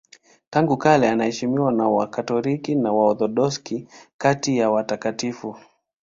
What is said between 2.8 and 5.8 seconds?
Waorthodoksi kati ya watakatifu.